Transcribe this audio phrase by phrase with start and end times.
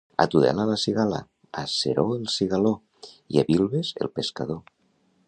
[0.23, 1.19] A Tudela, la cigala;
[1.63, 2.71] a Seró, el cigaló,
[3.37, 4.63] i a Vilves, el pescador.